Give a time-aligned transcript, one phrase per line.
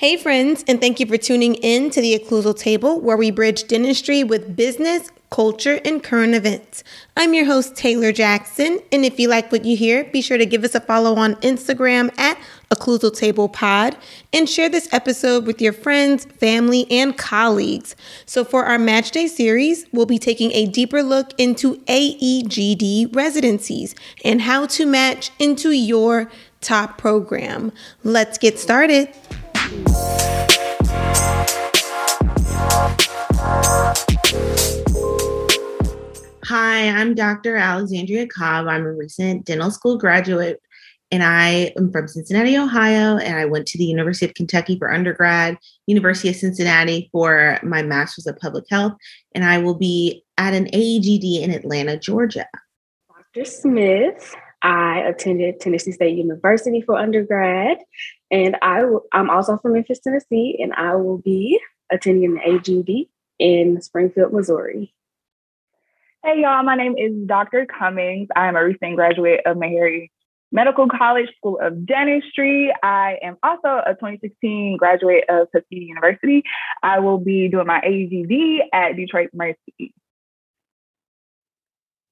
[0.00, 3.64] Hey, friends, and thank you for tuning in to the Occlusal Table, where we bridge
[3.64, 6.82] dentistry with business, culture, and current events.
[7.18, 10.46] I'm your host, Taylor Jackson, and if you like what you hear, be sure to
[10.46, 12.38] give us a follow on Instagram at
[12.70, 13.94] Occlusal Table Pod
[14.32, 17.94] and share this episode with your friends, family, and colleagues.
[18.24, 23.94] So, for our Match Day series, we'll be taking a deeper look into AEGD residencies
[24.24, 26.30] and how to match into your
[26.62, 27.70] top program.
[28.02, 29.14] Let's get started.
[36.44, 37.56] Hi, I'm Dr.
[37.56, 38.66] Alexandria Cobb.
[38.66, 40.60] I'm a recent dental school graduate
[41.12, 44.92] and I am from Cincinnati, Ohio, and I went to the University of Kentucky for
[44.92, 48.94] undergrad, University of Cincinnati for my master's of public health,
[49.34, 52.46] and I will be at an AEGD in Atlanta, Georgia.
[53.34, 53.44] Dr.
[53.44, 57.78] Smith, I attended Tennessee State University for undergrad,
[58.30, 63.08] and I w- I'm also from Memphis, Tennessee, and I will be attending the AGD
[63.38, 64.94] in Springfield, Missouri.
[66.22, 67.66] Hey, y'all, my name is Dr.
[67.66, 68.28] Cummings.
[68.36, 70.10] I am a recent graduate of Meharry
[70.52, 72.72] Medical College School of Dentistry.
[72.82, 76.42] I am also a 2016 graduate of Tuskegee University.
[76.82, 79.94] I will be doing my AGD at Detroit Mercy.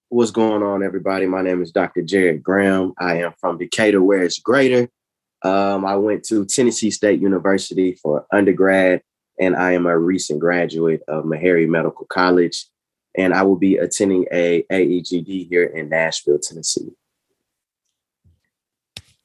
[0.09, 1.27] What's going on, everybody?
[1.27, 2.01] My name is Dr.
[2.01, 2.95] Jarred Graham.
[2.99, 4.89] I am from Decatur, where it's greater.
[5.43, 9.03] Um, I went to Tennessee State University for undergrad,
[9.39, 12.67] and I am a recent graduate of Meharry Medical College.
[13.17, 16.93] And I will be attending a AEGD here in Nashville, Tennessee.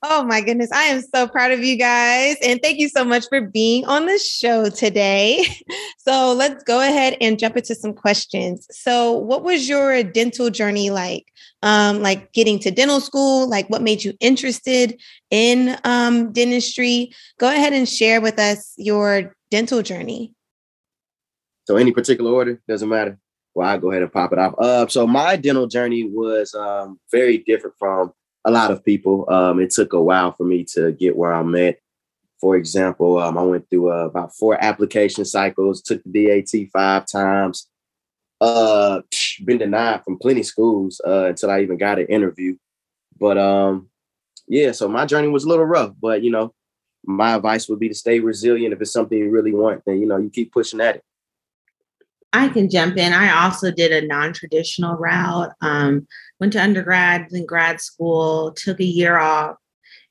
[0.05, 0.69] Oh my goodness.
[0.69, 2.35] I am so proud of you guys.
[2.43, 5.45] And thank you so much for being on the show today.
[5.99, 8.67] So let's go ahead and jump into some questions.
[8.71, 11.25] So, what was your dental journey like?
[11.61, 14.99] Um, like getting to dental school, like what made you interested
[15.31, 17.13] in um, dentistry?
[17.39, 20.33] Go ahead and share with us your dental journey.
[21.67, 23.17] So, any particular order doesn't matter.
[23.55, 24.55] Well, I'll go ahead and pop it off.
[24.57, 28.11] Uh, so, my dental journey was um, very different from
[28.45, 29.29] a lot of people.
[29.29, 31.77] Um, it took a while for me to get where I'm at.
[32.39, 37.05] For example, um, I went through uh, about four application cycles, took the DAT five
[37.05, 37.69] times,
[38.41, 39.01] uh,
[39.45, 42.57] been denied from plenty schools uh, until I even got an interview.
[43.17, 43.89] But um,
[44.47, 46.53] yeah, so my journey was a little rough, but you know,
[47.05, 48.73] my advice would be to stay resilient.
[48.73, 51.03] If it's something you really want, then you know, you keep pushing at it.
[52.33, 53.13] I can jump in.
[53.13, 55.53] I also did a non-traditional route.
[55.61, 56.07] Um,
[56.39, 59.55] went to undergrad, then grad school, took a year off,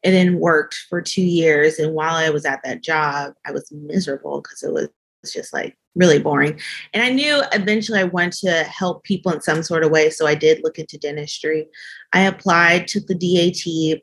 [0.05, 1.79] and then worked for two years.
[1.79, 4.89] And while I was at that job, I was miserable because it was
[5.33, 6.59] just like really boring.
[6.95, 10.11] And I knew eventually I wanted to help people in some sort of way.
[10.11, 11.69] So I did look into dentistry.
[12.13, 14.01] I applied, took the DAT,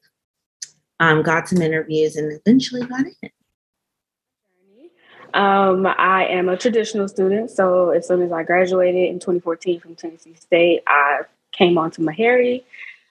[1.00, 3.30] um, got some interviews, and eventually got in.
[5.34, 9.96] Um, I am a traditional student, so as soon as I graduated in 2014 from
[9.96, 12.64] Tennessee State, I came on to Meharry.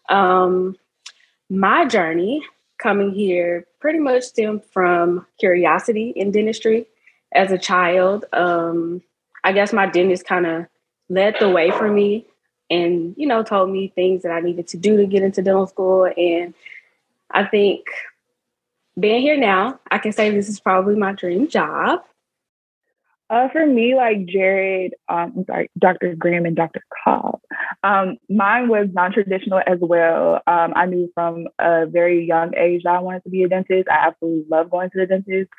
[0.09, 0.77] Um,
[1.49, 2.45] my journey
[2.79, 6.87] coming here pretty much stemmed from curiosity in dentistry.
[7.33, 9.03] As a child, um,
[9.45, 10.67] I guess my dentist kind of
[11.09, 12.27] led the way for me
[12.71, 15.67] and, you know, told me things that I needed to do to get into dental
[15.67, 16.05] school.
[16.17, 16.55] And
[17.31, 17.87] I think
[18.99, 22.01] being here now, I can say this is probably my dream job.
[23.31, 26.15] Uh, for me, like Jarred, um, sorry, Dr.
[26.15, 26.83] Graham and Dr.
[27.05, 27.41] Cobb,
[27.83, 30.41] um, mine was non-traditional as well.
[30.47, 33.89] Um, I knew from a very young age that I wanted to be a dentist.
[33.91, 35.51] I absolutely love going to the dentist.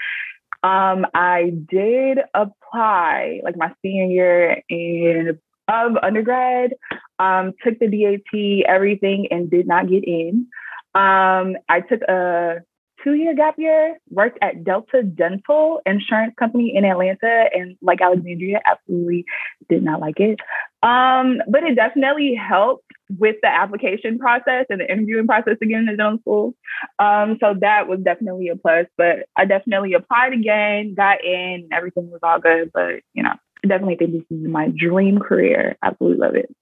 [0.63, 6.73] Um, I did apply like my senior year in of undergrad,
[7.19, 10.47] um, took the DAT, everything, and did not get in.
[10.95, 12.63] Um, I took a
[13.03, 18.61] two year gap year, worked at Delta Dental Insurance Company in Atlanta, and like Alexandria,
[18.65, 19.25] absolutely
[19.69, 20.39] did not like it.
[20.81, 22.85] Um, but it definitely helped
[23.17, 26.53] with the application process and the interviewing process again in dental school.
[26.99, 28.85] Um, so that was definitely a plus.
[28.97, 32.71] But I definitely applied again, got in, everything was all good.
[32.73, 35.77] But you know, I definitely think this is my dream career.
[35.83, 36.55] Absolutely love it.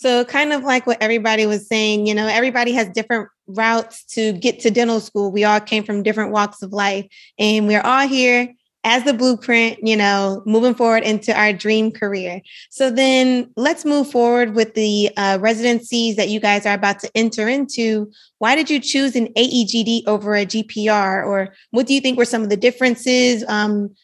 [0.00, 4.32] So, kind of like what everybody was saying, you know, everybody has different routes to
[4.32, 5.30] get to dental school.
[5.30, 7.06] We all came from different walks of life,
[7.38, 12.40] and we're all here as the blueprint, you know, moving forward into our dream career.
[12.70, 17.10] So, then let's move forward with the uh, residencies that you guys are about to
[17.14, 18.10] enter into.
[18.38, 22.24] Why did you choose an AEGD over a GPR, or what do you think were
[22.24, 23.44] some of the differences?
[23.48, 23.94] Um,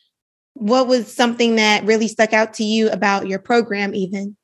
[0.52, 4.36] what was something that really stuck out to you about your program, even?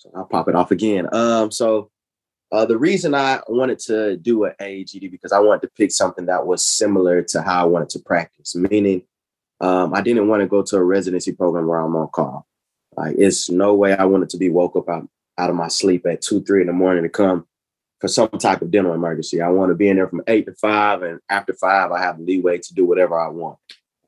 [0.00, 1.06] So I'll pop it off again.
[1.12, 1.90] Um, so
[2.52, 6.26] Uh, the reason I wanted to do an AEGD because I wanted to pick something
[6.26, 9.02] that was similar to how I wanted to practice, meaning
[9.60, 12.46] um, I didn't want to go to a residency program where I'm on call.
[12.96, 15.08] Like, it's no way I wanted to be woke up out,
[15.38, 17.46] out of my sleep at two, three in the morning to come
[18.00, 19.40] for some type of dental emergency.
[19.40, 22.18] I want to be in there from eight to five, and after five, I have
[22.18, 23.58] leeway to do whatever I want.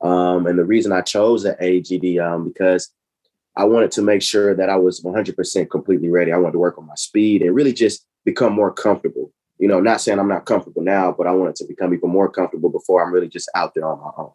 [0.01, 2.91] Um, and the reason I chose the AGD um, because
[3.55, 6.31] I wanted to make sure that I was 100% completely ready.
[6.31, 9.31] I wanted to work on my speed and really just become more comfortable.
[9.59, 12.29] You know, not saying I'm not comfortable now, but I wanted to become even more
[12.29, 14.31] comfortable before I'm really just out there on my own.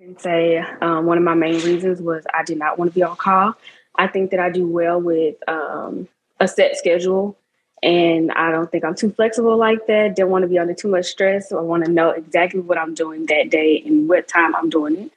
[0.00, 3.04] And say um, one of my main reasons was I did not want to be
[3.04, 3.54] on call.
[3.94, 6.08] I think that I do well with um,
[6.40, 7.36] a set schedule,
[7.84, 10.16] and I don't think I'm too flexible like that.
[10.16, 11.52] Don't want to be under too much stress.
[11.52, 14.96] I want to know exactly what I'm doing that day and what time I'm doing
[14.96, 15.12] it.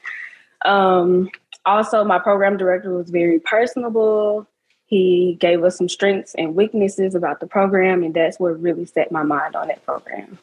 [0.70, 1.30] Um,
[1.66, 4.48] also, my program director was very personable.
[4.86, 9.12] He gave us some strengths and weaknesses about the program, and that's what really set
[9.12, 10.38] my mind on that program.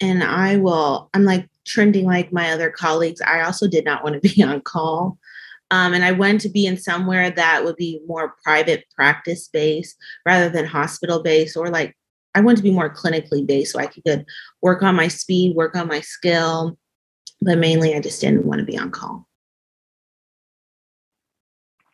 [0.00, 3.20] And I will, I'm like trending like my other colleagues.
[3.20, 5.18] I also did not want to be on call.
[5.72, 9.96] Um, and I wanted to be in somewhere that would be more private practice based
[10.24, 11.96] rather than hospital based or like
[12.36, 14.26] I wanted to be more clinically based so I could
[14.62, 16.78] work on my speed, work on my skill.
[17.40, 19.26] But mainly, I just didn't want to be on call.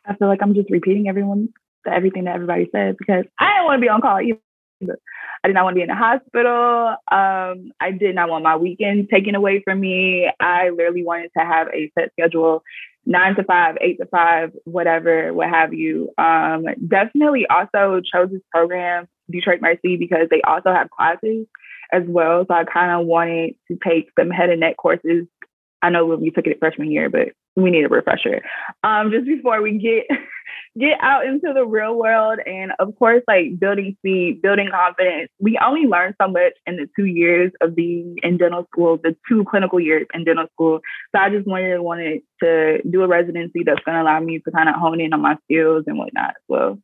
[0.05, 1.49] I feel like I'm just repeating everyone
[1.91, 4.99] everything that everybody said because I didn't want to be on call either.
[5.43, 6.95] I did not want to be in the hospital.
[7.11, 10.29] Um, I did not want my weekend taken away from me.
[10.39, 12.63] I literally wanted to have a set schedule,
[13.05, 16.11] nine to five, eight to five, whatever, what have you.
[16.17, 21.45] Um, definitely also chose this program, Detroit Mercy, because they also have classes
[21.91, 22.45] as well.
[22.47, 25.27] So I kind of wanted to take some head and neck courses.
[25.81, 28.41] I know we took it freshman year, but we need a refresher.
[28.83, 30.05] Um, just before we get
[30.79, 35.57] get out into the real world and of course like building speed building confidence we
[35.63, 39.45] only learn so much in the two years of being in dental school the two
[39.49, 40.79] clinical years in dental school.
[41.15, 44.51] So i just wanted wanted to do a residency that's going to allow me to
[44.51, 46.77] kind of hone in on my skills and whatnot as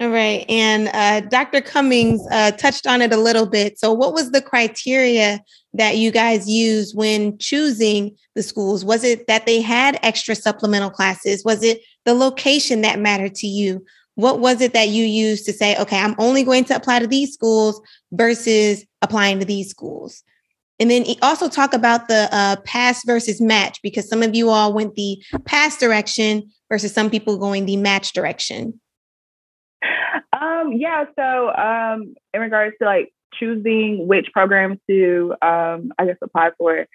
[0.00, 0.46] all right.
[0.48, 1.60] And uh, Dr.
[1.60, 3.78] Cummings uh, touched on it a little bit.
[3.78, 5.42] So, what was the criteria
[5.74, 8.82] that you guys used when choosing the schools?
[8.82, 11.44] Was it that they had extra supplemental classes?
[11.44, 13.84] Was it the location that mattered to you?
[14.14, 17.06] What was it that you used to say, okay, I'm only going to apply to
[17.06, 17.80] these schools
[18.10, 20.22] versus applying to these schools?
[20.78, 24.72] And then also talk about the uh, pass versus match, because some of you all
[24.72, 28.80] went the pass direction versus some people going the match direction.
[30.32, 36.16] Um, yeah, so um, in regards to like choosing which programs to, um, I guess,
[36.22, 36.86] apply for,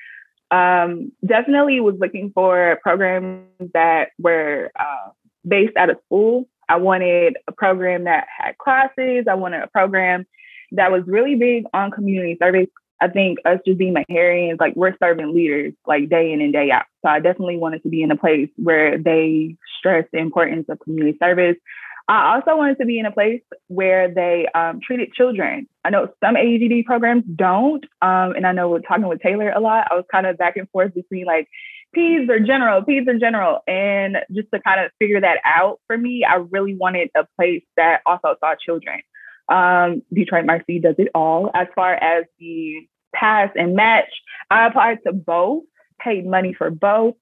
[0.51, 5.09] um, definitely was looking for programs that were uh,
[5.47, 6.47] based out of school.
[6.67, 9.25] I wanted a program that had classes.
[9.29, 10.25] I wanted a program
[10.71, 12.67] that was really big on community service.
[13.01, 16.71] I think us just being Meharrians, like we're serving leaders like day in and day
[16.71, 16.85] out.
[17.03, 20.79] So I definitely wanted to be in a place where they stress the importance of
[20.79, 21.57] community service.
[22.07, 25.67] I also wanted to be in a place where they um, treated children.
[25.83, 27.83] I know some AGD programs don't.
[28.01, 30.55] Um, and I know we're talking with Taylor a lot, I was kind of back
[30.55, 31.47] and forth between like
[31.95, 33.61] peds or general, peds or general.
[33.67, 37.63] And just to kind of figure that out for me, I really wanted a place
[37.75, 39.01] that also saw children.
[39.49, 41.49] Um, Detroit Mercy does it all.
[41.55, 44.09] As far as the pass and match,
[44.51, 45.63] I applied to both,
[45.99, 47.15] paid money for both.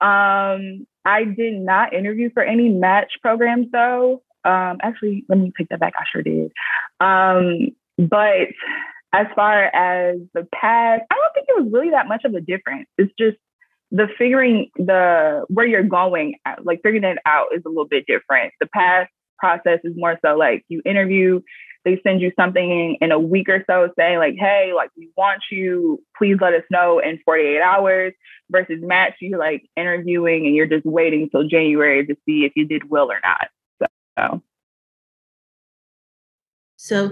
[0.00, 4.22] Um, I did not interview for any match programs though.
[4.44, 5.94] Um, actually, let me take that back.
[5.98, 6.52] I sure did.
[7.00, 7.68] Um,
[7.98, 8.48] but
[9.12, 12.40] as far as the past, I don't think it was really that much of a
[12.40, 12.88] difference.
[12.96, 13.36] It's just
[13.90, 18.52] the figuring the where you're going, like figuring it out is a little bit different.
[18.60, 21.40] The past process is more so like you interview,
[21.84, 25.42] they send you something in a week or so saying like, hey, like we want
[25.50, 28.12] you, please let us know in 48 hours
[28.50, 32.66] versus match you like interviewing and you're just waiting till January to see if you
[32.66, 33.48] did well or not.
[34.16, 34.42] So.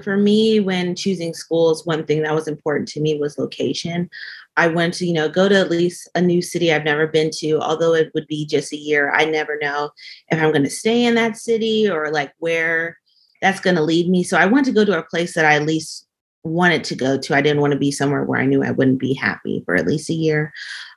[0.03, 4.09] For me, when choosing schools, one thing that was important to me was location.
[4.57, 7.31] I went to, you know, go to at least a new city I've never been
[7.39, 9.13] to, although it would be just a year.
[9.13, 9.91] I never know
[10.29, 12.99] if I'm going to stay in that city or like where
[13.41, 14.25] that's going to lead me.
[14.25, 16.07] So I want to go to a place that I at least
[16.45, 17.37] wanted to go to.
[17.37, 19.87] I didn't want to be somewhere where I knew I wouldn't be happy for at
[19.87, 20.53] least a year.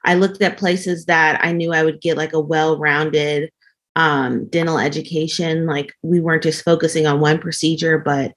[0.05, 3.51] I looked at places that I knew I would get like a well rounded
[3.95, 5.65] um, dental education.
[5.65, 8.33] Like we weren't just focusing on one procedure, but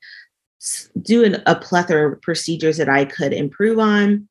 [1.01, 4.29] doing a plethora of procedures that I could improve on.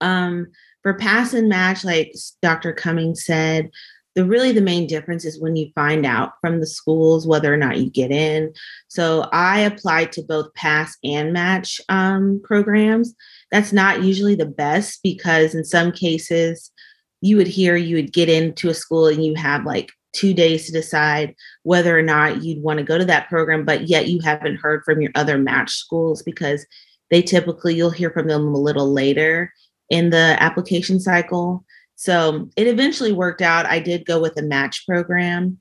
[0.00, 0.48] Um,
[0.82, 2.72] for pass and match, like Dr.
[2.72, 3.70] Cummings said,
[4.14, 7.56] the really the main difference is when you find out from the schools whether or
[7.56, 8.52] not you get in.
[8.88, 13.14] So I applied to both pass and match um, programs.
[13.52, 16.72] That's not usually the best because in some cases
[17.20, 20.66] you would hear you would get into a school and you have like two days
[20.66, 24.20] to decide whether or not you'd want to go to that program, but yet you
[24.20, 26.66] haven't heard from your other match schools because
[27.10, 29.52] they typically you'll hear from them a little later
[29.90, 31.64] in the application cycle.
[31.94, 33.66] So it eventually worked out.
[33.66, 35.58] I did go with a match program,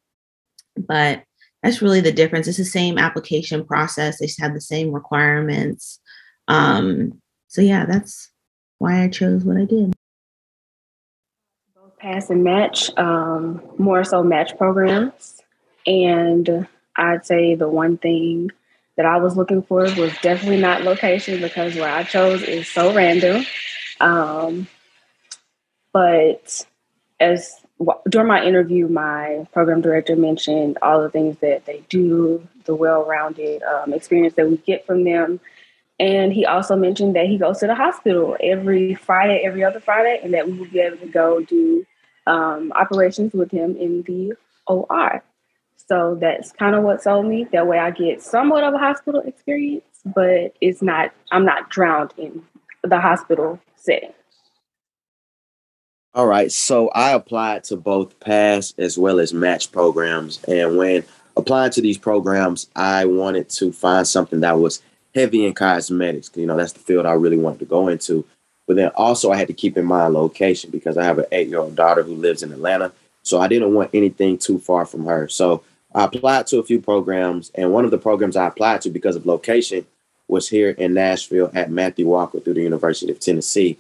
[0.76, 1.24] but
[1.62, 2.48] that's really the difference.
[2.48, 4.20] It's the same application process.
[4.20, 6.00] They have the same requirements.
[6.48, 8.32] Um, so yeah, that's
[8.80, 9.94] why I chose what I did.
[12.00, 15.42] Pass and match, um, more so match programs.
[15.86, 18.51] And I'd say the one thing
[18.98, 22.94] that I was looking for was definitely not location because where I chose is so
[22.94, 23.46] random.
[24.00, 24.68] Um,
[25.92, 26.66] but
[27.20, 27.51] as
[28.10, 33.63] during my interview, my program director mentioned all the things that they do, the well-rounded
[33.63, 35.39] um, experience that we get from them,
[36.00, 40.20] and he also mentioned that he goes to the hospital every Friday, every other Friday,
[40.24, 41.86] and that we will be able to go do
[42.27, 44.34] um, operations with him in the
[44.68, 45.24] OR.
[45.88, 47.48] So that's kind of what sold me.
[47.51, 51.12] That way, I get somewhat of a hospital experience, but it's not.
[51.32, 52.44] I'm not drowned in
[52.84, 54.13] the hospital setting.
[56.13, 56.51] All right.
[56.51, 60.44] So I applied to both pass as well as match programs.
[60.46, 61.04] And when
[61.38, 64.82] applying to these programs, I wanted to find something that was
[65.17, 66.31] heavy in cosmetics.
[66.36, 68.25] You know, that's the field I really wanted to go into.
[68.67, 71.47] But then also I had to keep in mind location because I have an eight
[71.47, 72.91] year old daughter who lives in Atlanta.
[73.24, 75.27] So I didn't want anything too far from her.
[75.27, 77.51] So I applied to a few programs.
[77.55, 79.86] And one of the programs I applied to because of location
[80.27, 83.77] was here in Nashville at Matthew Walker through the University of Tennessee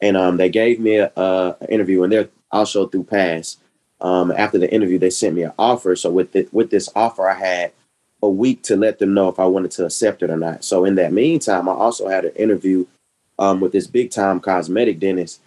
[0.00, 3.56] and um, they gave me an interview, and they're also through Pass.
[4.00, 5.96] Um, after the interview, they sent me an offer.
[5.96, 7.72] So with the, with this offer, I had
[8.22, 10.64] a week to let them know if I wanted to accept it or not.
[10.64, 12.86] So in that meantime, I also had an interview
[13.38, 15.40] um, with this big time cosmetic dentist,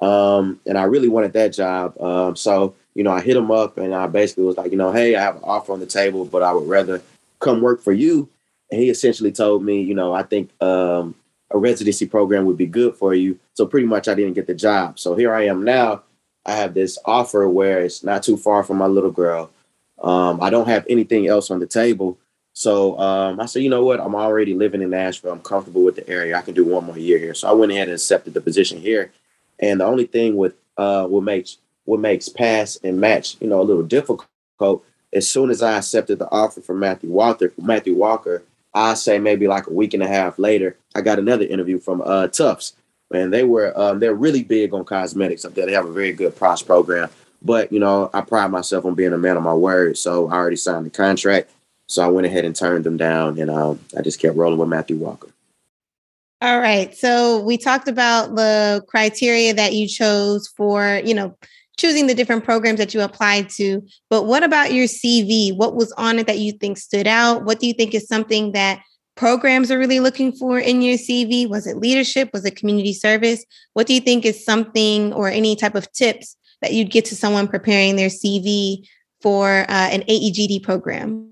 [0.00, 2.00] um, and I really wanted that job.
[2.00, 4.92] Um, so you know, I hit him up, and I basically was like, you know,
[4.92, 7.02] hey, I have an offer on the table, but I would rather
[7.38, 8.28] come work for you.
[8.70, 11.14] And he essentially told me, you know, I think um,
[11.50, 13.38] a residency program would be good for you.
[13.54, 14.98] So pretty much I didn't get the job.
[14.98, 16.02] So here I am now.
[16.46, 19.50] I have this offer where it's not too far from my little girl.
[20.00, 22.18] Um, I don't have anything else on the table.
[22.52, 24.00] So um, I said, you know what?
[24.00, 25.32] I'm already living in Nashville.
[25.32, 26.36] I'm comfortable with the area.
[26.36, 27.34] I can do one more year here.
[27.34, 29.12] So I went ahead and accepted the position here.
[29.58, 33.60] And the only thing with uh, what makes what makes pass and match, you know,
[33.60, 34.84] a little difficult.
[35.12, 39.48] As soon as I accepted the offer from Matthew Walker, Matthew Walker, I say maybe
[39.48, 42.74] like a week and a half later, I got another interview from uh, Tufts,
[43.12, 45.66] and they were um, they're really big on cosmetics up there.
[45.66, 47.10] They have a very good pros program,
[47.42, 50.34] but you know I pride myself on being a man of my word, so I
[50.34, 51.50] already signed the contract.
[51.86, 54.68] So I went ahead and turned them down, and um, I just kept rolling with
[54.68, 55.28] Matthew Walker.
[56.42, 56.96] All right.
[56.96, 61.36] So we talked about the criteria that you chose for, you know,
[61.76, 63.82] choosing the different programs that you applied to.
[64.08, 65.54] But what about your CV?
[65.54, 67.44] What was on it that you think stood out?
[67.44, 68.80] What do you think is something that
[69.16, 71.46] programs are really looking for in your CV?
[71.46, 72.30] Was it leadership?
[72.32, 73.44] Was it community service?
[73.74, 77.16] What do you think is something or any type of tips that you'd get to
[77.16, 78.86] someone preparing their CV
[79.20, 81.30] for uh, an AEGD program?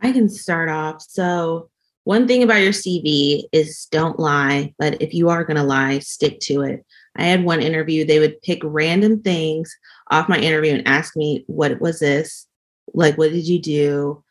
[0.00, 1.02] I can start off.
[1.02, 1.70] So,
[2.04, 5.98] one thing about your CV is don't lie, but if you are going to lie,
[5.98, 6.86] stick to it.
[7.16, 9.74] I had one interview, they would pick random things
[10.10, 12.46] off my interview and ask me, What was this?
[12.94, 14.22] Like, what did you do?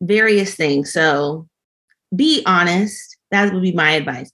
[0.00, 0.92] Various things.
[0.92, 1.46] So
[2.14, 3.16] be honest.
[3.30, 4.30] That would be my advice.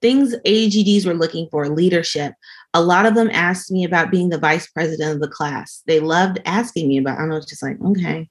[0.00, 2.34] Things AGDs were looking for leadership.
[2.72, 5.82] A lot of them asked me about being the vice president of the class.
[5.86, 8.28] They loved asking me about, I it's just like, okay.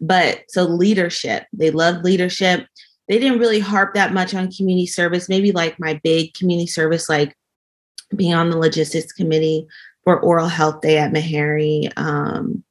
[0.00, 2.66] But so leadership, they loved leadership.
[3.08, 7.08] They didn't really harp that much on community service, maybe like my big community service,
[7.08, 7.36] like
[8.14, 9.66] being on the logistics committee
[10.04, 11.90] for Oral Health Day at Meharry.
[11.96, 12.62] Um,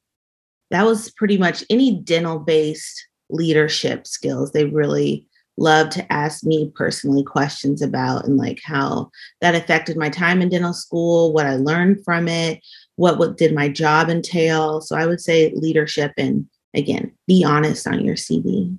[0.70, 6.72] that was pretty much any dental based leadership skills they really love to ask me
[6.74, 11.56] personally questions about and like how that affected my time in dental school what i
[11.56, 12.60] learned from it
[12.96, 14.80] what what did my job entail.
[14.80, 18.76] So i would say leadership and again be honest on your cv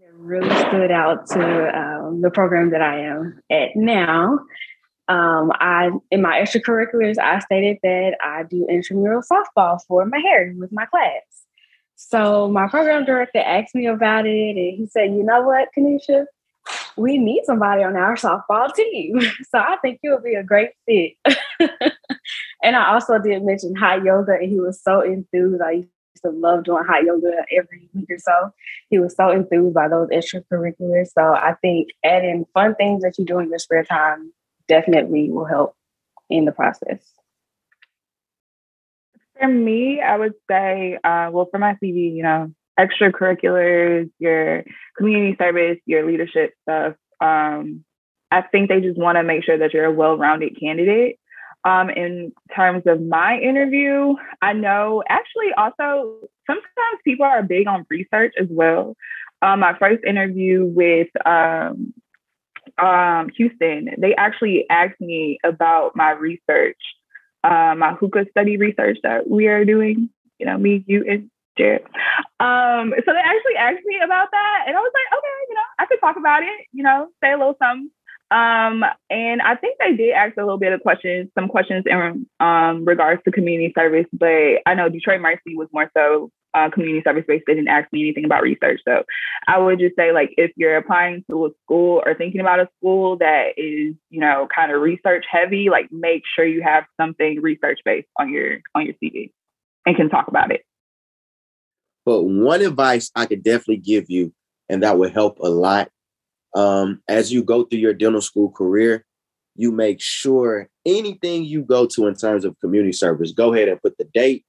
[0.00, 4.38] it really stood out to um, the program that i am at now.
[5.06, 10.72] Um, I in my extracurriculars, I stated that I do intramural softball for Meharry with
[10.72, 11.43] my class.
[11.96, 16.26] So my program director asked me about it, and he said, "You know what, Kanisha?
[16.96, 19.20] we need somebody on our softball team.
[19.50, 21.12] So I think you would be a great fit.
[22.62, 25.62] and I also did mention hot yoga, and he was so enthused.
[25.62, 25.88] I used
[26.24, 28.52] to love doing hot yoga every week or so.
[28.90, 31.08] He was so enthused by those extracurriculars.
[31.14, 34.32] So I think adding fun things that you do in your spare time
[34.66, 35.76] definitely will help
[36.30, 37.00] in the process.
[39.44, 44.64] For me, I would say, uh, well, for my CV, you know, extracurriculars, your
[44.96, 46.94] community service, your leadership stuff.
[47.20, 47.84] Um,
[48.30, 51.18] I think they just want to make sure that you're a well-rounded candidate.
[51.62, 57.84] Um, in terms of my interview, I know actually also sometimes people are big on
[57.90, 58.96] research as well.
[59.42, 61.92] Um, my first interview with um,
[62.78, 66.78] um, Houston, they actually asked me about my research,
[67.44, 70.10] uh, my hookah study research that we are doing.
[70.38, 71.82] You know, me, you, and Jarred.
[72.40, 75.68] Um, so they actually asked me about that, and I was like, okay, you know,
[75.78, 76.66] I could talk about it.
[76.72, 77.90] You know, say a little something.
[78.30, 82.26] Um, and I think they did ask a little bit of questions, some questions in
[82.40, 87.02] um, regards to community service, but I know Detroit Mercy was more so uh, community
[87.04, 87.44] service based.
[87.46, 88.80] They didn't ask me anything about research.
[88.86, 89.02] So
[89.46, 92.68] I would just say, like, if you're applying to a school or thinking about a
[92.78, 97.40] school that is, you know, kind of research heavy, like, make sure you have something
[97.40, 99.32] research based on your on your CV
[99.86, 100.62] and can talk about it.
[102.06, 104.32] But one advice I could definitely give you,
[104.68, 105.88] and that would help a lot,
[106.54, 109.04] um, as you go through your dental school career,
[109.56, 113.80] you make sure anything you go to in terms of community service, go ahead and
[113.80, 114.44] put the date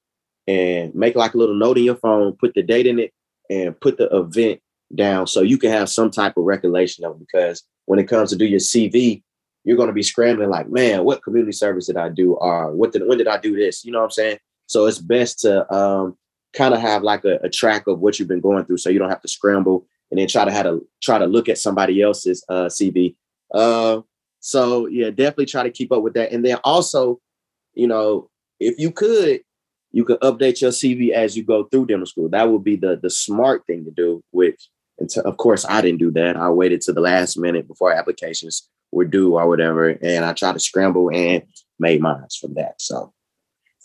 [0.46, 3.12] and make like a little note in your phone, put the date in it,
[3.50, 4.60] and put the event
[4.94, 7.20] down so you can have some type of recollection of it.
[7.20, 9.22] Because when it comes to do your CV,
[9.64, 12.34] you're going to be scrambling like, man, what community service did I do?
[12.34, 13.84] Or what did when did I do this?
[13.84, 14.38] You know what I'm saying?
[14.66, 16.16] So it's best to um,
[16.52, 18.98] kind of have like a, a, track of what you've been going through, so you
[18.98, 22.00] don't have to scramble and then try to have to try to look at somebody
[22.00, 23.16] else's uh, CV.
[23.52, 24.00] Uh,
[24.40, 26.32] so yeah, definitely try to keep up with that.
[26.32, 27.20] And then also,
[27.74, 29.40] you know, if you could,
[29.92, 32.28] you can update your CV as you go through dental school.
[32.28, 34.22] That would be the the smart thing to do.
[34.30, 34.68] Which,
[35.24, 36.36] of course, I didn't do that.
[36.36, 40.52] I waited to the last minute before applications were due or whatever, and I tried
[40.52, 41.42] to scramble and
[41.78, 42.74] made mine from that.
[42.80, 43.12] So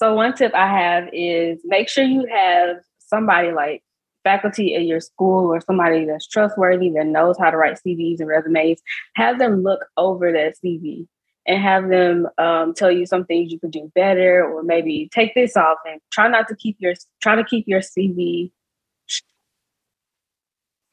[0.02, 3.84] so one tip I have is make sure you have somebody like
[4.24, 8.28] faculty at your school or somebody that's trustworthy that knows how to write CVs and
[8.28, 8.82] resumes.
[9.16, 11.08] Have them look over that CV
[11.52, 15.36] and have them um, tell you some things you could do better, or maybe take
[15.36, 18.52] this off and try not to keep your try to keep your CV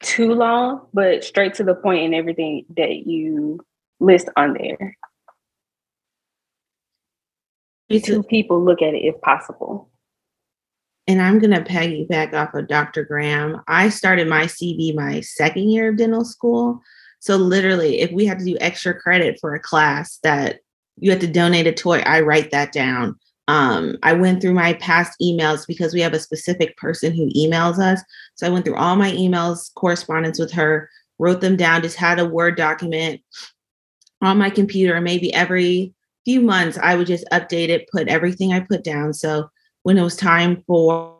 [0.00, 3.60] too long, but straight to the point in everything that you
[4.00, 4.96] list on there
[7.98, 9.90] two people look at it if possible.
[11.06, 13.04] And I'm going to piggyback off of Dr.
[13.04, 13.62] Graham.
[13.66, 16.82] I started my CV my second year of dental school.
[17.20, 20.60] So, literally, if we had to do extra credit for a class that
[20.96, 23.18] you had to donate a toy, I write that down.
[23.48, 27.78] Um, I went through my past emails because we have a specific person who emails
[27.78, 28.00] us.
[28.36, 32.18] So, I went through all my emails, correspondence with her, wrote them down, just had
[32.18, 33.20] a Word document
[34.22, 35.00] on my computer.
[35.00, 39.14] Maybe every few months, I would just update it, put everything I put down.
[39.14, 39.50] So
[39.82, 41.17] when it was time for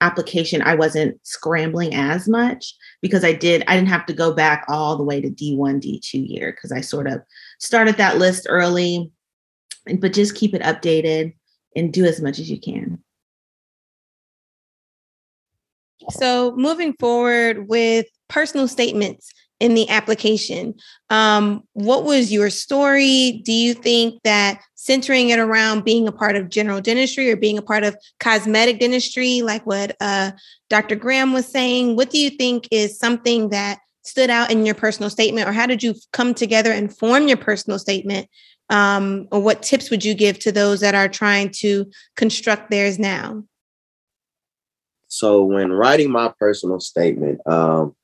[0.00, 4.64] application, I wasn't scrambling as much because I did, I didn't have to go back
[4.68, 7.20] all the way to D1, D2 year because I sort of
[7.58, 9.10] started that list early,
[9.98, 11.34] but just keep it updated
[11.74, 13.02] and do as much as you can.
[16.10, 20.74] So, moving forward with personal statements, in the application.
[21.10, 23.42] Um, what was your story?
[23.44, 27.58] Do you think that centering it around being a part of general dentistry or being
[27.58, 30.32] a part of cosmetic dentistry, like what uh,
[30.70, 30.96] Dr.
[30.96, 35.10] Graham was saying, what do you think is something that stood out in your personal
[35.10, 38.28] statement, or how did you come together and form your personal statement?
[38.70, 42.98] Um, or what tips would you give to those that are trying to construct theirs
[42.98, 43.42] now?
[45.08, 47.96] So, when writing my personal statement, um,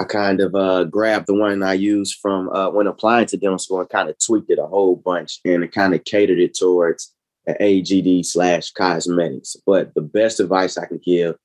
[0.00, 3.58] I kind of uh, grabbed the one I used from uh, when applying to dental
[3.58, 6.54] school and kind of tweaked it a whole bunch and it kind of catered it
[6.54, 7.14] towards
[7.46, 9.58] an AGD slash cosmetics.
[9.66, 11.36] But the best advice I can give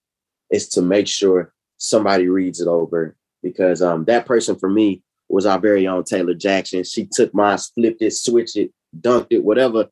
[0.49, 5.45] is to make sure somebody reads it over because um, that person for me was
[5.45, 6.85] our very own Taylor Jackson.
[6.85, 9.89] She took mine, flipped it, switched it, dunked it, whatever,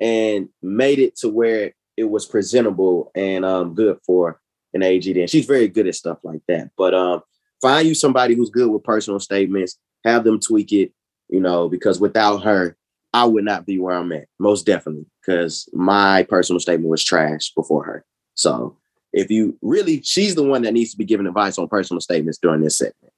[0.00, 4.40] and made it to where it was presentable and um, good for
[4.72, 5.20] an AGD.
[5.20, 6.70] And she's very good at stuff like that.
[6.78, 7.20] But um,
[7.60, 10.92] find you somebody who's good with personal statements, have them tweak it,
[11.28, 12.76] you know, because without her,
[13.12, 17.52] I would not be where I'm at, most definitely, because my personal statement was trash
[17.54, 18.04] before her.
[18.34, 18.76] So
[19.12, 22.38] if you really, she's the one that needs to be giving advice on personal statements
[22.38, 23.12] during this segment.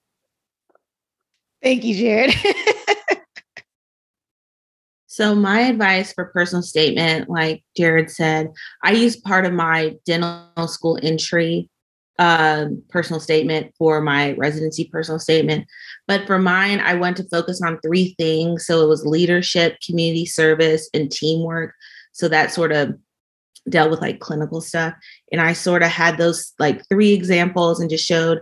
[1.63, 2.33] Thank you, Jarred.
[5.07, 8.53] so, my advice for personal statement, like Jarred said,
[8.85, 11.69] I use part of my dental school entry
[12.19, 15.67] um, personal statement for my residency personal statement.
[16.07, 18.67] But for mine, I went to focus on three things.
[18.67, 21.75] So it was leadership, community service, and teamwork.
[22.13, 22.99] So that sort of
[23.69, 24.95] dealt with like clinical stuff.
[25.31, 28.41] And I sort of had those like three examples and just showed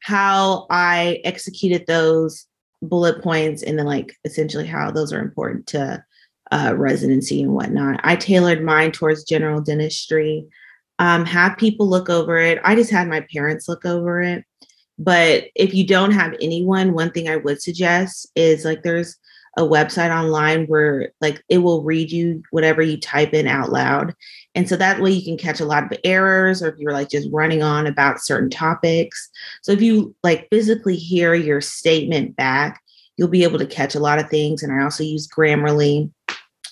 [0.00, 2.46] how I executed those
[2.80, 6.02] bullet points and then like essentially how those are important to
[6.52, 8.00] uh, residency and whatnot.
[8.04, 10.46] I tailored mine towards general dentistry
[10.98, 12.60] um, have people look over it.
[12.64, 14.44] I just had my parents look over it.
[14.98, 19.16] But if you don't have anyone, one thing I would suggest is like there's
[19.56, 24.14] a website online where like it will read you whatever you type in out loud.
[24.54, 27.10] And so that way you can catch a lot of errors or if you're like
[27.10, 29.30] just running on about certain topics.
[29.62, 32.80] So if you like physically hear your statement back,
[33.16, 34.62] you'll be able to catch a lot of things.
[34.62, 36.10] And I also use Grammarly,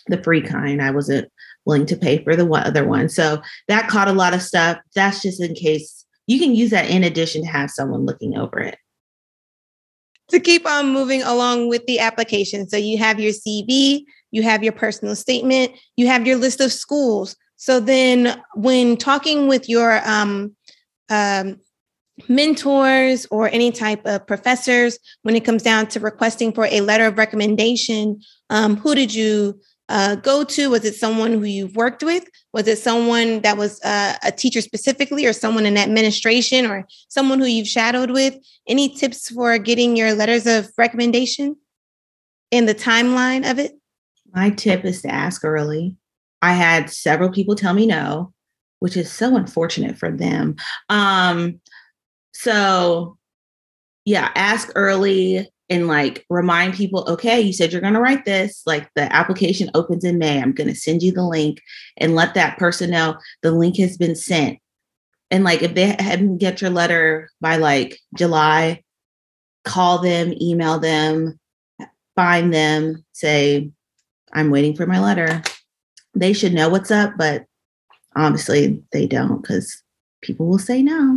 [0.06, 0.80] the free kind.
[0.80, 1.30] I wasn't
[1.66, 3.08] willing to pay for the one, other one.
[3.08, 4.78] So that caught a lot of stuff.
[4.94, 8.58] That's just in case you can use that in addition to have someone looking over
[8.60, 8.78] it.
[10.30, 12.68] To keep on moving along with the application.
[12.68, 16.72] So you have your CV, you have your personal statement, you have your list of
[16.72, 17.36] schools.
[17.56, 20.54] So then when talking with your um,
[21.08, 21.60] um,
[22.28, 27.06] mentors or any type of professors, when it comes down to requesting for a letter
[27.06, 30.70] of recommendation, um, who did you uh, go to?
[30.70, 32.28] Was it someone who you've worked with?
[32.52, 37.38] Was it someone that was uh, a teacher specifically, or someone in administration, or someone
[37.38, 38.36] who you've shadowed with?
[38.66, 41.56] Any tips for getting your letters of recommendation
[42.50, 43.72] in the timeline of it?
[44.32, 45.96] My tip is to ask early.
[46.42, 48.32] I had several people tell me no,
[48.80, 50.56] which is so unfortunate for them.
[50.88, 51.60] Um,
[52.34, 53.16] so,
[54.04, 58.62] yeah, ask early and like remind people, okay, you said you're going to write this.
[58.66, 60.40] Like the application opens in May.
[60.40, 61.60] I'm going to send you the link
[61.96, 64.58] and let that person know the link has been sent.
[65.30, 68.84] And like if they hadn't get your letter by like July,
[69.64, 71.38] call them, email them,
[72.14, 73.70] find them, say,
[74.32, 75.42] I'm waiting for my letter.
[76.14, 77.44] They should know what's up, but
[78.14, 79.82] obviously they don't because
[80.22, 81.15] people will say no.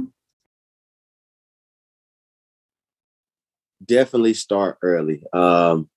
[3.90, 5.24] Definitely start early.
[5.34, 5.90] Um,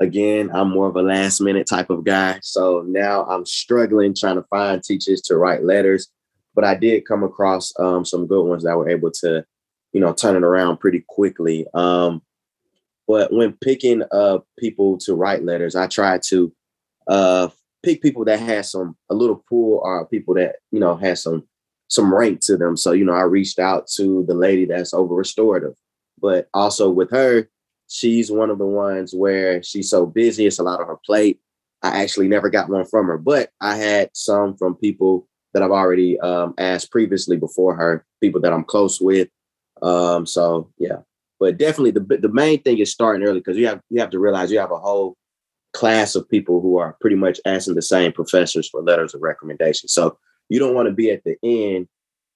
[0.00, 2.40] again, I'm more of a last minute type of guy.
[2.42, 6.08] So now I'm struggling trying to find teachers to write letters.
[6.54, 9.44] But I did come across um, some good ones that were able to,
[9.92, 11.64] you know, turn it around pretty quickly.
[11.72, 12.22] Um,
[13.06, 16.52] but when picking uh, people to write letters, I try to
[17.06, 17.48] uh,
[17.84, 21.44] pick people that had some a little pool or people that you know had some
[21.88, 22.76] some rank to them.
[22.76, 25.74] So you know, I reached out to the lady that's over restorative
[26.20, 27.48] but also with her,
[27.88, 31.40] she's one of the ones where she's so busy, it's a lot on her plate.
[31.82, 35.70] I actually never got one from her, but I had some from people that I've
[35.70, 39.28] already um, asked previously before her, people that I'm close with.
[39.82, 40.98] Um, so yeah,
[41.38, 44.18] but definitely the the main thing is starting early because you have you have to
[44.18, 45.16] realize you have a whole
[45.72, 49.88] class of people who are pretty much asking the same professors for letters of recommendation.
[49.88, 51.88] So you don't want to be at the end.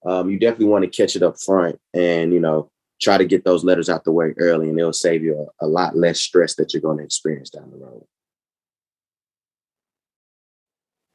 [0.06, 3.44] Um, you definitely want to catch it up front and you know try to get
[3.44, 6.54] those letters out the way early and it'll save you a, a lot less stress
[6.56, 8.04] that you're going to experience down the road.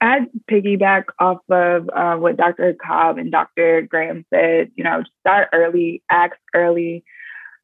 [0.02, 2.74] I'd piggyback off of uh, what Dr.
[2.74, 3.82] Cobb and Dr.
[3.82, 4.72] Graham said.
[4.76, 7.04] You know, start early, ask early.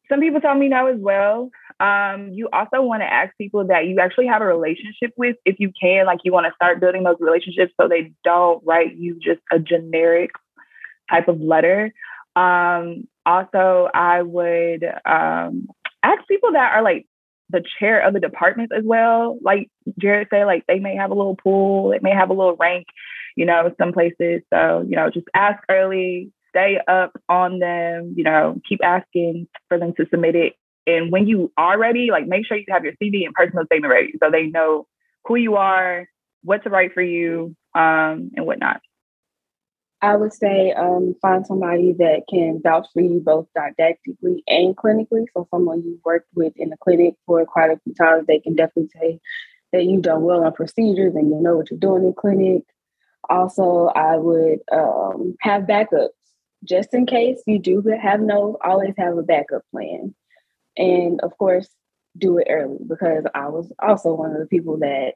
[0.10, 1.50] Some people tell me no as well.
[1.80, 5.56] Um, you also want to ask people that you actually have a relationship with, if
[5.60, 6.06] you can.
[6.06, 9.60] Like, you want to start building those relationships so they don't write you just a
[9.60, 10.32] generic
[11.10, 11.94] type of letter.
[12.36, 15.68] Um, also, I would um,
[16.04, 17.08] ask people that are like
[17.50, 19.38] the chair of the departments as well.
[19.42, 22.56] Like Jarred said, like they may have a little pool, it may have a little
[22.56, 22.86] rank,
[23.36, 24.42] you know, some places.
[24.54, 29.78] So, you know, just ask early, stay up on them, you know, keep asking for
[29.78, 30.54] them to submit it.
[30.88, 33.92] And when you are ready, like make sure you have your CV and personal statement
[33.92, 34.88] ready so they know
[35.26, 36.08] who you are,
[36.44, 38.82] what to write for you, um, and whatnot.
[40.02, 45.26] I would say um, find somebody that can vouch for you both didactically and clinically.
[45.34, 48.56] So someone you've worked with in the clinic for quite a few times, they can
[48.56, 49.20] definitely say
[49.72, 52.64] that you've done well on procedures and you know what you're doing in clinic.
[53.30, 56.10] Also, I would um, have backups
[56.64, 58.58] just in case you do have no.
[58.64, 60.14] Always have a backup plan,
[60.78, 61.68] and of course,
[62.18, 65.14] do it early because I was also one of the people that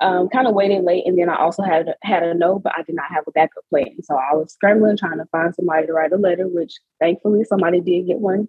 [0.00, 2.82] um, kind of waited late, and then I also had had a no, but I
[2.82, 4.02] did not have a backup plan.
[4.02, 7.80] So I was scrambling trying to find somebody to write a letter, which thankfully somebody
[7.80, 8.48] did get one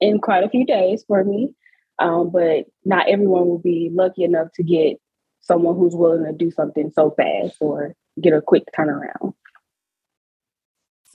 [0.00, 1.54] in quite a few days for me.
[1.98, 4.98] Um, but not everyone will be lucky enough to get
[5.40, 9.34] someone who's willing to do something so fast or get a quick turnaround.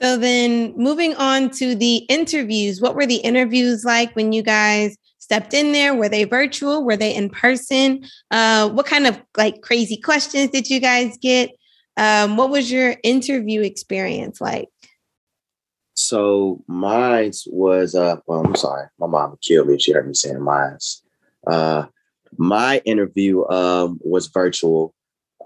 [0.00, 4.96] So then moving on to the interviews, what were the interviews like when you guys
[5.30, 5.94] stepped in there?
[5.94, 6.82] Were they virtual?
[6.82, 8.04] Were they in person?
[8.32, 11.50] Uh, what kind of like crazy questions did you guys get?
[11.96, 14.68] Um, what was your interview experience like?
[15.94, 20.42] So mine was uh well, I'm sorry, my mom killed me she heard me saying
[20.42, 20.78] mine.
[21.46, 21.84] Uh
[22.36, 24.94] my interview um was virtual.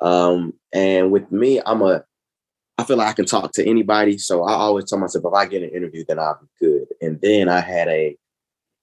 [0.00, 2.04] Um and with me, I'm a
[2.78, 4.16] I feel like I can talk to anybody.
[4.16, 6.86] So I always tell myself if I get an interview, then I'll be good.
[7.02, 8.16] And then I had a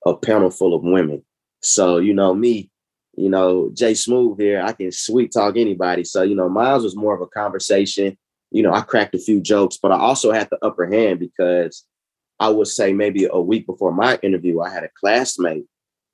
[0.06, 1.24] a panel full of women.
[1.62, 2.70] So, you know, me,
[3.16, 6.04] you know, Jay Smooth here, I can sweet talk anybody.
[6.04, 8.18] So, you know, Miles was more of a conversation.
[8.52, 11.86] You know, I cracked a few jokes, but I also had the upper hand because
[12.40, 15.66] I would say maybe a week before my interview, I had a classmate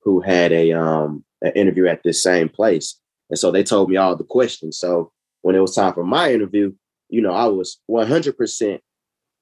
[0.02, 3.00] who had a um an interview at this same place.
[3.30, 4.78] And so they told me all the questions.
[4.78, 6.72] So when it was time for my interview,
[7.08, 8.80] you know, I was 100%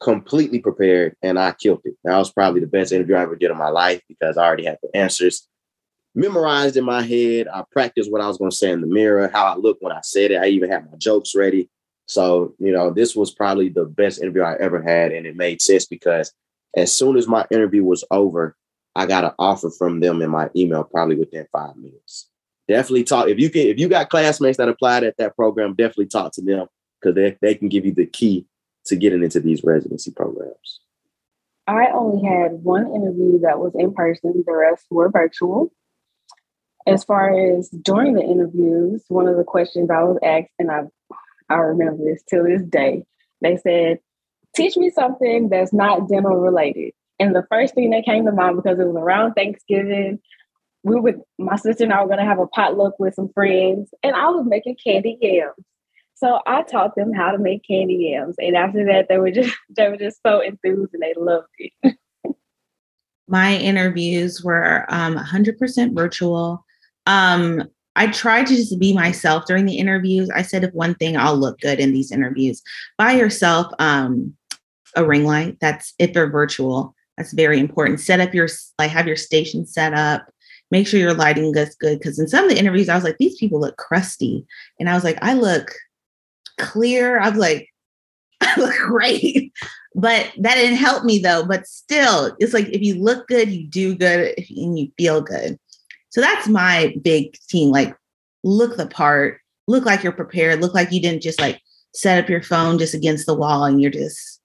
[0.00, 1.94] completely prepared and I killed it.
[2.04, 4.64] That was probably the best interview I ever did in my life because I already
[4.64, 5.48] had the answers
[6.14, 7.48] memorized in my head.
[7.48, 9.92] I practiced what I was going to say in the mirror, how I looked when
[9.92, 10.40] I said it.
[10.40, 11.70] I even had my jokes ready.
[12.06, 15.12] So, you know, this was probably the best interview I ever had.
[15.12, 16.32] And it made sense because
[16.76, 18.56] as soon as my interview was over,
[18.94, 22.28] I got an offer from them in my email probably within five minutes.
[22.68, 26.06] Definitely talk if you can if you got classmates that applied at that program, definitely
[26.06, 26.66] talk to them
[27.00, 28.46] because they, they can give you the key
[28.87, 30.81] to getting into these residency programs.
[31.66, 35.70] I only had one interview that was in person, the rest were virtual.
[36.87, 40.83] As far as during the interviews, one of the questions I was asked, and I
[41.49, 43.05] I remember this till this day,
[43.40, 43.99] they said,
[44.55, 46.92] teach me something that's not dental related.
[47.18, 50.20] And the first thing that came to mind because it was around Thanksgiving,
[50.83, 54.14] we would my sister and I were gonna have a potluck with some friends, and
[54.14, 55.55] I was making candy yams.
[56.16, 59.55] So I taught them how to make candy yams, and after that, they were just
[59.76, 61.96] they were just so enthused and they loved it.
[63.29, 66.64] My interviews were um, 100% virtual.
[67.07, 67.64] Um,
[67.96, 70.31] I tried to just be myself during the interviews.
[70.31, 72.62] I said, if one thing, I'll look good in these interviews.
[72.98, 74.37] Buy yourself um,
[74.94, 75.59] a ring light.
[75.61, 76.94] That's if they're virtual.
[77.16, 78.00] That's very important.
[78.00, 78.48] Set up your
[78.79, 80.26] like have your station set up.
[80.70, 83.18] Make sure your lighting is good because in some of the interviews, I was like,
[83.18, 84.46] these people look crusty,
[84.79, 85.72] and I was like, I look
[86.59, 87.19] clear.
[87.19, 87.69] I'm like,
[88.40, 89.53] I look great.
[89.95, 91.45] But that didn't help me though.
[91.45, 95.59] But still, it's like if you look good, you do good and you feel good.
[96.11, 97.71] So that's my big thing.
[97.71, 97.97] Like,
[98.45, 101.61] look the part, look like you're prepared, look like you didn't just like
[101.95, 104.40] set up your phone just against the wall and you're just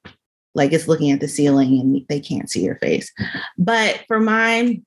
[0.55, 3.11] like it's looking at the ceiling and they can't see your face.
[3.57, 4.85] But for mine,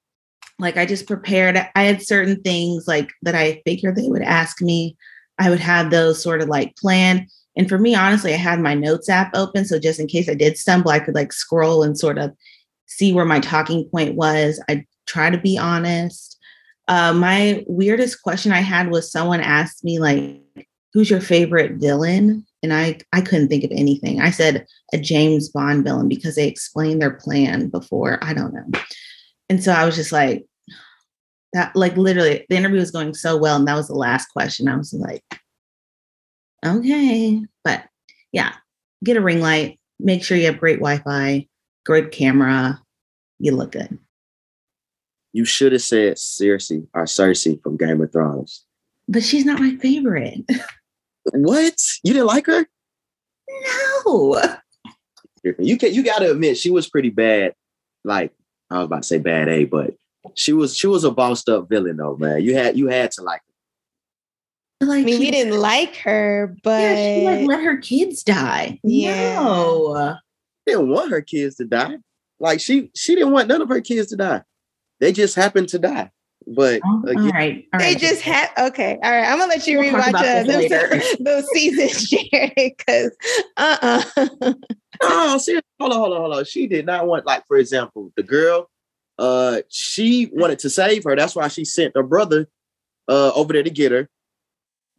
[0.58, 4.60] like I just prepared, I had certain things like that I figured they would ask
[4.60, 4.96] me.
[5.38, 7.28] I would have those sort of like planned.
[7.56, 9.64] And for me, honestly, I had my notes app open.
[9.64, 12.32] So just in case I did stumble, I could like scroll and sort of
[12.86, 14.62] see where my talking point was.
[14.68, 16.38] I try to be honest.
[16.88, 20.40] Uh, my weirdest question I had was someone asked me, like,
[20.92, 22.44] who's your favorite villain?
[22.62, 24.20] And I, I couldn't think of anything.
[24.20, 28.18] I said a James Bond villain because they explained their plan before.
[28.22, 28.80] I don't know.
[29.48, 30.46] And so I was just like,
[31.54, 34.68] that like literally the interview was going so well and that was the last question
[34.68, 35.24] i was like
[36.66, 37.84] okay but
[38.32, 38.52] yeah
[39.02, 41.46] get a ring light make sure you have great wi-fi
[41.86, 42.78] great camera
[43.38, 43.98] you look good
[45.34, 48.64] you should have said Cersei or Cersei from Game of Thrones.
[49.08, 50.48] But she's not my favorite.
[51.32, 51.74] what?
[52.04, 52.64] You didn't like her?
[54.06, 54.40] No.
[55.58, 57.52] You can you gotta admit she was pretty bad.
[58.04, 58.32] Like
[58.70, 59.94] I was about to say bad A, but
[60.34, 62.42] she was she was a bossed up villain though, man.
[62.42, 63.40] You had you had to like
[64.80, 64.86] her.
[64.86, 68.80] Like I mean, we didn't like her, but yeah, she like let her kids die.
[68.82, 69.34] Yeah.
[69.36, 70.16] No.
[70.66, 71.98] didn't want her kids to die.
[72.40, 74.42] Like she she didn't want none of her kids to die.
[75.00, 76.10] They just happened to die.
[76.46, 77.94] But oh, again, all right, all right.
[77.94, 78.98] They just had okay.
[79.02, 83.16] All right, I'm gonna let you we'll rewatch uh, those, those seasons, Jarred, because
[83.56, 84.52] uh uh
[85.02, 86.44] oh, seriously, hold on, hold on, hold on.
[86.44, 88.68] She did not want, like, for example, the girl
[89.18, 91.16] uh, she wanted to save her.
[91.16, 92.48] That's why she sent her brother
[93.08, 94.08] uh, over there to get her.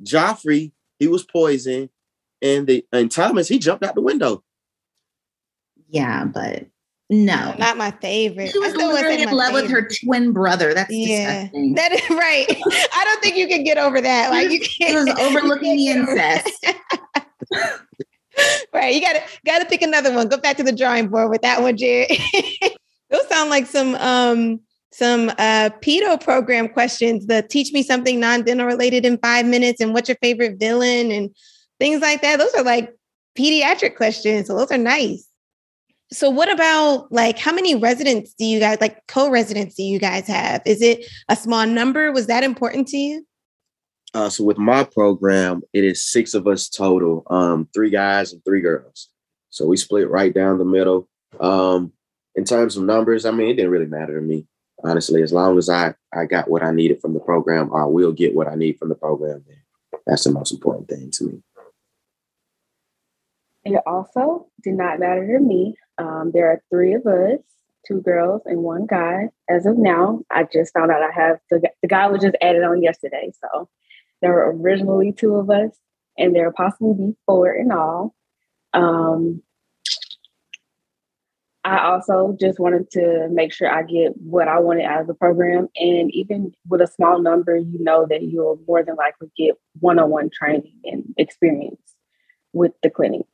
[0.04, 1.89] Joffrey, he was poisoned,
[2.41, 4.43] and the and Tommen, he jumped out the window.
[5.89, 6.65] Yeah, but
[7.10, 8.51] no, not my favorite.
[8.51, 9.62] She was literally in love favorite.
[9.63, 10.73] with her twin brother.
[10.73, 11.75] That's yeah, disgusting.
[11.75, 12.45] that is right.
[12.93, 14.32] I don't think you can get over that.
[14.32, 15.08] Like you can't.
[15.08, 16.65] It was overlooking the incest.
[18.73, 20.28] right, you gotta gotta pick another one.
[20.28, 22.10] Go back to the drawing board with that one, Jarred.
[23.15, 24.60] Those sound like some um
[24.91, 29.93] some uh, pedo program questions, the teach me something non-dental related in five minutes and
[29.93, 31.36] what's your favorite villain and
[31.80, 32.39] things like that.
[32.39, 32.95] Those are like
[33.38, 34.47] pediatric questions.
[34.47, 35.28] So those are nice.
[36.13, 40.28] So what about like how many residents do you guys like co-residents do you guys
[40.28, 40.62] have?
[40.65, 42.12] Is it a small number?
[42.12, 43.25] Was that important to you?
[44.13, 48.43] Uh, so with my program, it is six of us total, um, three guys and
[48.45, 49.10] three girls.
[49.49, 51.10] So we split right down the middle.
[51.39, 51.91] Um,
[52.36, 54.48] in terms of numbers, I mean, it didn't really matter to me
[54.84, 58.12] honestly, as long as I I got what I needed from the program, I will
[58.12, 59.43] get what I need from the program.
[60.06, 61.43] That's the most important thing to me.
[63.63, 65.76] It also did not matter to me.
[65.98, 67.39] Um, there are three of us,
[67.88, 69.30] two girls and one guy.
[69.50, 72.63] As of now, I just found out I have the, the guy was just added
[72.63, 73.32] on yesterday.
[73.41, 73.69] So
[74.21, 75.71] there were originally two of us,
[76.17, 78.13] and there will possibly be four in all.
[78.74, 79.41] Um,
[81.65, 85.15] I also just wanted to make sure I get what I wanted out of the
[85.15, 85.67] program.
[85.75, 89.97] And even with a small number, you know that you'll more than likely get one
[89.97, 91.82] on one training and experience
[92.54, 93.25] with the clinic.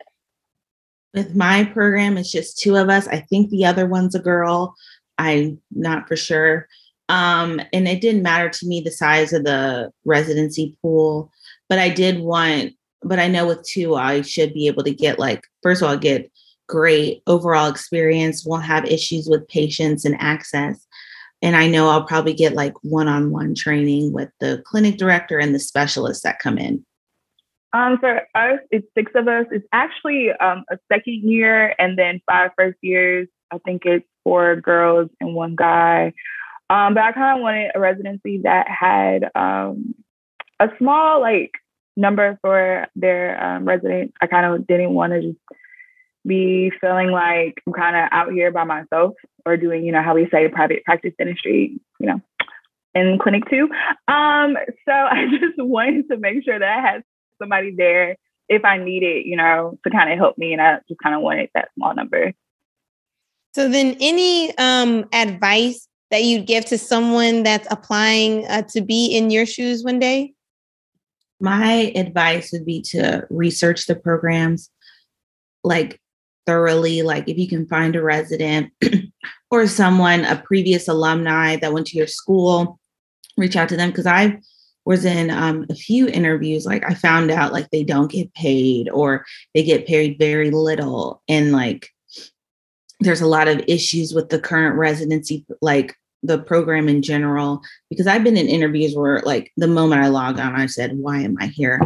[1.13, 3.05] With my program, it's just two of us.
[3.09, 4.75] I think the other one's a girl.
[5.17, 6.69] I'm not for sure.
[7.09, 11.29] Um, and it didn't matter to me the size of the residency pool,
[11.67, 12.71] but I did want,
[13.03, 15.97] but I know with two, I should be able to get like, first of all,
[15.97, 16.30] get
[16.71, 20.87] great overall experience, won't have issues with patients and access.
[21.41, 25.37] And I know I'll probably get like one on one training with the clinic director
[25.37, 26.85] and the specialists that come in.
[27.73, 29.47] Um, for us, it's six of us.
[29.51, 33.27] It's actually um, a second year and then five first years.
[33.51, 36.13] I think it's four girls and one guy.
[36.69, 39.93] Um, but I kind of wanted a residency that had um,
[40.59, 41.51] a small like
[41.97, 44.13] number for their um, residents.
[44.21, 45.37] I kind of didn't want to just
[46.25, 50.15] be feeling like I'm kind of out here by myself or doing, you know, how
[50.15, 52.21] we say private practice dentistry, you know,
[52.93, 53.69] in clinic too.
[54.07, 54.55] Um,
[54.85, 57.03] so I just wanted to make sure that I had
[57.39, 58.15] somebody there
[58.49, 60.53] if I needed, you know, to kind of help me.
[60.53, 62.33] And I just kind of wanted that small number.
[63.53, 69.07] So then any um, advice that you'd give to someone that's applying uh, to be
[69.07, 70.33] in your shoes one day?
[71.39, 74.69] My advice would be to research the programs,
[75.63, 75.99] like
[76.51, 77.01] thoroughly.
[77.01, 78.73] Like if you can find a resident
[79.51, 82.77] or someone, a previous alumni that went to your school,
[83.37, 84.37] reach out to them because I
[84.83, 86.65] was in um, a few interviews.
[86.65, 91.21] Like I found out like they don't get paid or they get paid very little,
[91.29, 91.87] and like
[92.99, 98.05] there's a lot of issues with the current residency, like the program in general because
[98.05, 101.35] i've been in interviews where like the moment i log on i said why am
[101.39, 101.81] i here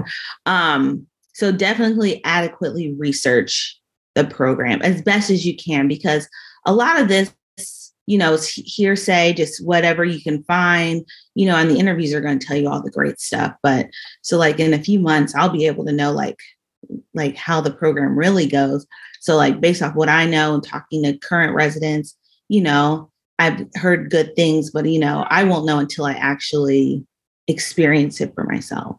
[0.46, 3.80] um so definitely adequately research
[4.16, 6.28] the program as best as you can because
[6.66, 7.34] a lot of this
[8.08, 12.22] you know is hearsay just whatever you can find you know and the interviews are
[12.22, 13.54] going to tell you all the great stuff.
[13.62, 13.88] But
[14.22, 16.40] so like in a few months i'll be able to know like
[17.14, 18.86] like how the program really goes.
[19.22, 22.16] So like based off what i know and talking to current residents
[22.48, 27.04] you know i've heard good things but you know i won't know until i actually
[27.48, 28.98] experience it for myself.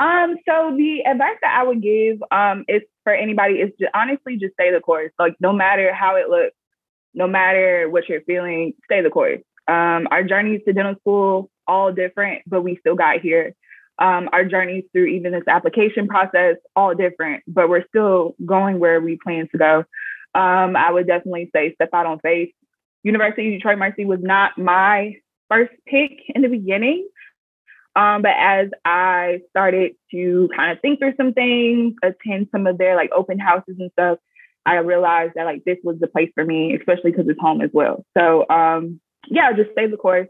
[0.00, 4.36] Um, so the advice that I would give um is for anybody is to honestly
[4.36, 5.12] just stay the course.
[5.18, 6.56] Like no matter how it looks,
[7.14, 9.40] no matter what you're feeling, stay the course.
[9.68, 13.54] Um, our journeys to dental school all different, but we still got here.
[13.98, 19.00] Um, our journeys through even this application process all different, but we're still going where
[19.00, 19.78] we plan to go.
[20.34, 22.50] Um, I would definitely say step out on faith.
[23.04, 25.14] University of Detroit Mercy was not my
[25.48, 27.06] first pick in the beginning.
[27.96, 32.78] Um, but as I started to kind of think through some things, attend some of
[32.78, 34.18] their like open houses and stuff,
[34.66, 37.70] I realized that like this was the place for me, especially because it's home as
[37.72, 38.04] well.
[38.16, 40.28] So um, yeah, just stay the course,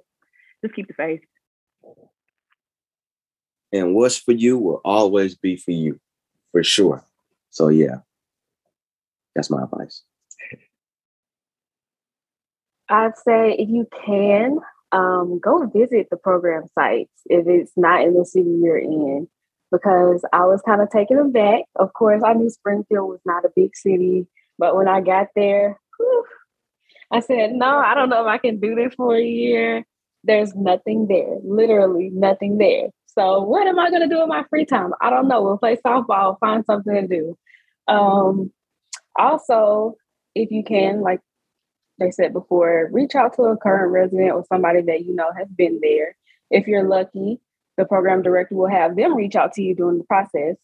[0.63, 1.21] just keep the faith.
[3.73, 5.99] And what's for you will always be for you,
[6.53, 7.05] for sure.
[7.51, 7.99] So yeah,
[9.35, 10.03] that's my advice.
[12.89, 14.59] I'd say if you can,
[14.95, 19.29] um, go visit the program sites if it's not in the city you're in,
[19.73, 21.65] because I was kind of taken aback.
[21.75, 25.81] Of course, I knew Springfield was not a big city, but when I got there,
[25.99, 26.25] whew,
[27.11, 29.85] I said, no, I don't know if I can do this for a year.
[30.23, 32.89] There's nothing there, literally nothing there.
[33.07, 34.93] So, what am I going to do in my free time?
[35.01, 35.43] I don't know.
[35.43, 37.37] We'll play softball, find something to do.
[37.89, 38.53] Um,
[39.19, 39.97] also,
[40.35, 41.21] if you can, like
[41.99, 45.49] they said before, reach out to a current resident or somebody that you know has
[45.49, 46.17] been there.
[46.51, 47.41] If you're lucky,
[47.77, 50.57] the program director will have them reach out to you during the process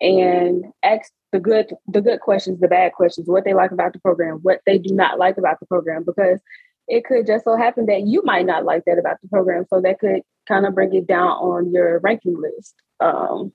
[0.00, 3.98] and ask the good the good questions, the bad questions, what they like about the
[3.98, 6.04] program, what they do not like about the program.
[6.04, 6.40] Because
[6.86, 9.66] it could just so happen that you might not like that about the program.
[9.68, 12.74] So that could kind of bring it down on your ranking list.
[13.00, 13.52] Um,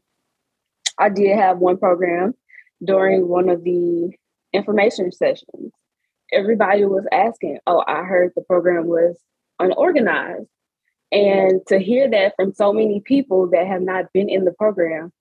[0.99, 2.35] I did have one program
[2.83, 4.11] during one of the
[4.53, 5.71] information sessions.
[6.33, 9.17] Everybody was asking, Oh, I heard the program was
[9.59, 10.47] unorganized.
[11.11, 15.11] And to hear that from so many people that have not been in the program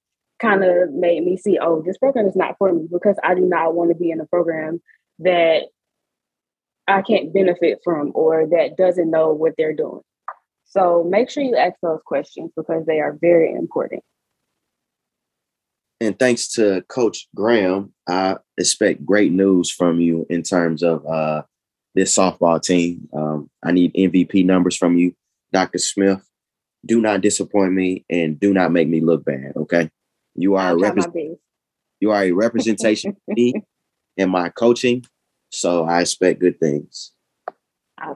[0.41, 3.43] kind of made me see, oh, this program is not for me because I do
[3.43, 4.81] not want to be in a program
[5.19, 5.65] that
[6.89, 10.01] I can't benefit from or that doesn't know what they're doing.
[10.65, 14.03] So make sure you ask those questions because they are very important.
[16.03, 21.43] And thanks to Coach Graham, I expect great news from you in terms of uh,
[21.95, 23.09] this softball team.
[23.13, 25.15] Um, I need MVP numbers from you,
[25.53, 25.79] Dr.
[25.79, 26.21] Smith.
[26.85, 29.53] Do not disappoint me and do not make me look bad.
[29.55, 29.91] Okay,
[30.35, 31.15] you are a rep-
[32.01, 33.55] you are a representation of me
[34.17, 35.05] in my coaching,
[35.51, 37.13] so I expect good things.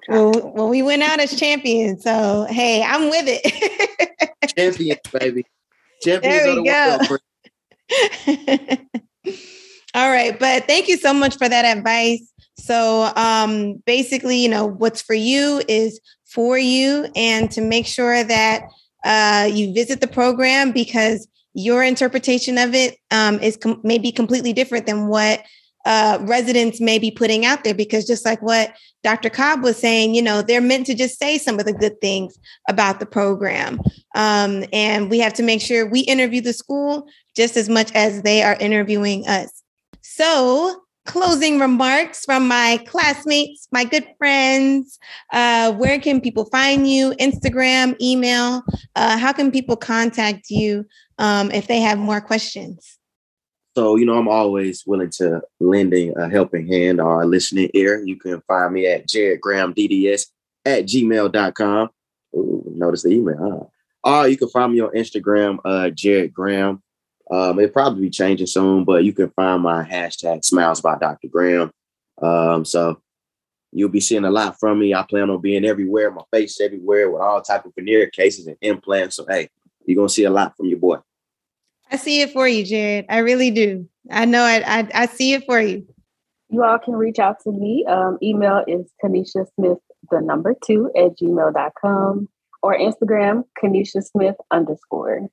[0.08, 4.38] Well, well, we went out as champions, so hey, I'm with it.
[4.56, 5.44] champions, baby.
[6.02, 7.16] Champions there we go.
[9.94, 10.38] All right.
[10.38, 12.32] But thank you so much for that advice.
[12.58, 18.24] So um, basically, you know, what's for you is for you, and to make sure
[18.24, 18.62] that
[19.04, 24.52] uh, you visit the program because your interpretation of it um, is com- maybe completely
[24.52, 25.42] different than what
[25.86, 28.74] uh, residents may be putting out there because just like what
[29.04, 29.30] Dr.
[29.30, 32.36] Cobb was saying, you know, they're meant to just say some of the good things
[32.68, 33.80] about the program.
[34.16, 37.06] Um, and we have to make sure we interview the school
[37.36, 39.62] just as much as they are interviewing us.
[40.02, 44.98] So, closing remarks from my classmates, my good friends.
[45.32, 47.12] Uh, where can people find you?
[47.20, 48.64] Instagram, email?
[48.96, 50.84] Uh, how can people contact you
[51.18, 52.95] um, if they have more questions?
[53.76, 58.02] So, you know, I'm always willing to lending a helping hand or a listening ear.
[58.02, 60.28] You can find me at Jarred Graham DDS
[60.64, 61.90] at gmail.com.
[62.34, 63.68] Ooh, notice the email,
[64.02, 64.22] huh?
[64.22, 66.82] Or you can find me on Instagram, uh, Jarred Graham.
[67.30, 71.28] Um, it'll probably be changing soon, but you can find my hashtag smiles by Dr.
[71.28, 71.70] Graham.
[72.22, 73.02] Um, so
[73.72, 74.94] you'll be seeing a lot from me.
[74.94, 78.56] I plan on being everywhere, my face everywhere with all type of veneer cases and
[78.62, 79.16] implants.
[79.16, 79.50] So hey,
[79.84, 80.96] you're gonna see a lot from your boy.
[81.90, 83.06] I see it for you, Jarred.
[83.08, 83.88] I really do.
[84.10, 85.86] I know I, I, I see it for you.
[86.48, 87.84] You all can reach out to me.
[87.88, 89.78] Um, email is Kanisha Smith,
[90.10, 92.28] the number two at gmail.com
[92.62, 95.28] or Instagram, Kanisha Smith underscore.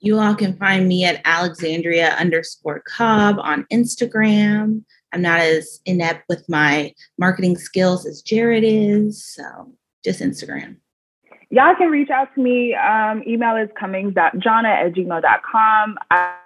[0.00, 4.84] You all can find me at Alexandria underscore Cobb on Instagram.
[5.12, 9.24] I'm not as inept with my marketing skills as Jarred is.
[9.24, 9.72] So
[10.04, 10.76] just Instagram
[11.50, 12.74] y'all can reach out to me.
[12.74, 15.98] Um, email is cummings.jannah at gmail.com.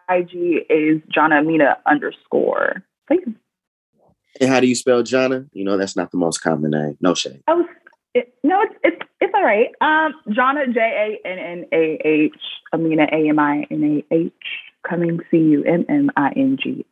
[0.09, 2.83] IG is Jannah Aminah underscore.
[3.09, 3.35] Thank you.
[4.41, 5.47] And how do you spell Jannah?
[5.53, 6.97] You know, that's not the most common name.
[7.01, 7.43] No shame.
[7.49, 7.67] Oh,
[8.15, 9.69] it, no, it's, it's it's all right.
[9.81, 10.81] Um, Jannah J
[11.25, 12.35] A N N A H
[12.75, 14.33] Aminah A M I N A H
[14.89, 16.87] Cummings C U M M I N G.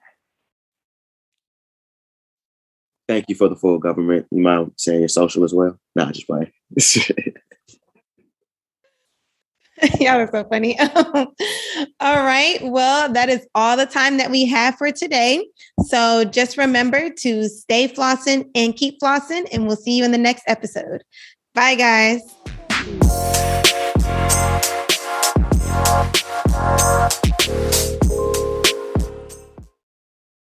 [3.09, 4.26] Thank you for the full government.
[4.30, 5.78] You mind saying your social as well?
[5.96, 6.52] Nah, just playing.
[10.00, 10.78] Y'all are so funny.
[12.00, 12.58] all right.
[12.62, 15.46] Well, that is all the time that we have for today.
[15.86, 20.18] So just remember to stay flossing and keep flossing, and we'll see you in the
[20.18, 21.02] next episode.
[21.54, 23.47] Bye, guys.